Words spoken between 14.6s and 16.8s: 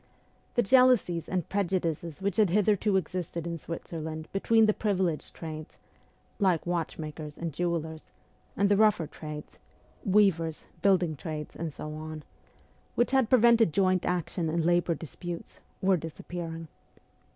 labour disputes, were disap FIRST JOURNEY ABROAD 57 pearing.